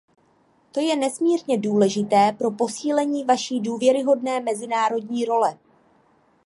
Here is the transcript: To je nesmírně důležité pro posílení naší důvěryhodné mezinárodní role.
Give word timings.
To 0.71 0.79
je 0.79 0.95
nesmírně 0.95 1.57
důležité 1.57 2.31
pro 2.37 2.51
posílení 2.51 3.25
naší 3.25 3.59
důvěryhodné 3.59 4.39
mezinárodní 4.39 5.25
role. 5.25 5.57